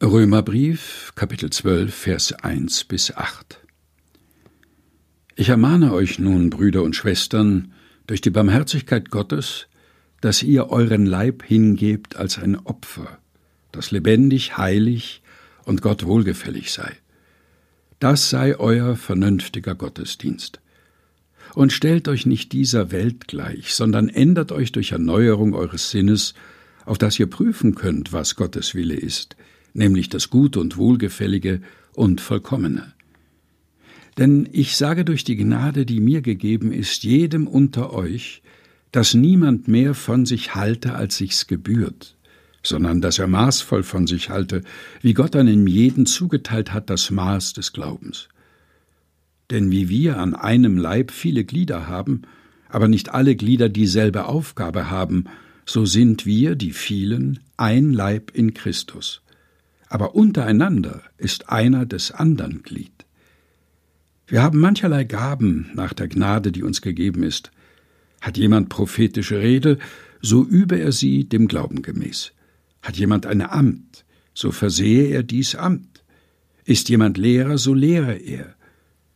[0.00, 3.58] Römerbrief, Kapitel 12, Vers 1 bis 8
[5.34, 7.72] Ich ermahne euch nun, Brüder und Schwestern,
[8.06, 9.66] durch die Barmherzigkeit Gottes,
[10.20, 13.18] dass ihr euren Leib hingebt als ein Opfer,
[13.72, 15.20] das lebendig, heilig
[15.64, 16.92] und Gott wohlgefällig sei.
[17.98, 20.60] Das sei euer vernünftiger Gottesdienst.
[21.54, 26.34] Und stellt euch nicht dieser Welt gleich, sondern ändert euch durch Erneuerung eures Sinnes,
[26.84, 29.36] auf dass ihr prüfen könnt, was Gottes Wille ist,
[29.78, 31.62] nämlich das Gute und Wohlgefällige
[31.94, 32.92] und Vollkommene.
[34.18, 38.42] Denn ich sage durch die Gnade, die mir gegeben ist, jedem unter euch,
[38.90, 42.16] dass niemand mehr von sich halte, als sich's gebührt,
[42.62, 44.62] sondern dass er maßvoll von sich halte,
[45.00, 48.28] wie Gott einem jeden zugeteilt hat das Maß des Glaubens.
[49.50, 52.22] Denn wie wir an einem Leib viele Glieder haben,
[52.68, 55.26] aber nicht alle Glieder dieselbe Aufgabe haben,
[55.64, 59.22] so sind wir, die vielen, ein Leib in Christus
[59.88, 63.06] aber untereinander ist einer des andern Glied.
[64.26, 67.50] Wir haben mancherlei Gaben nach der Gnade, die uns gegeben ist.
[68.20, 69.78] Hat jemand prophetische Rede,
[70.20, 72.32] so übe er sie dem Glauben gemäß.
[72.82, 76.04] Hat jemand ein Amt, so versehe er dies Amt.
[76.64, 78.54] Ist jemand Lehrer, so lehre er.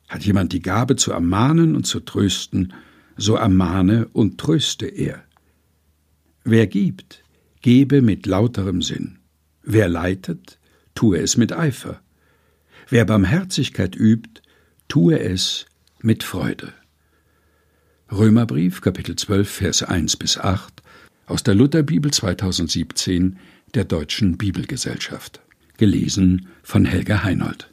[0.08, 2.72] Hat jemand die Gabe zu ermahnen und zu trösten,
[3.16, 5.22] so ermahne und tröste er.
[6.44, 7.22] Wer gibt,
[7.60, 9.18] gebe mit lauterem Sinn.
[9.62, 10.58] Wer leitet,
[10.94, 12.00] tue es mit Eifer.
[12.88, 14.42] Wer Barmherzigkeit übt,
[14.88, 15.66] tue es
[16.00, 16.72] mit Freude.
[18.10, 20.82] Römerbrief, Kapitel 12, Vers 1 bis 8
[21.26, 23.38] aus der Lutherbibel 2017
[23.74, 25.40] der Deutschen Bibelgesellschaft.
[25.78, 27.71] Gelesen von Helga Heinold.